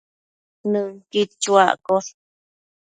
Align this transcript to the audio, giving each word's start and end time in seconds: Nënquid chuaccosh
Nënquid 0.71 1.29
chuaccosh 1.41 2.11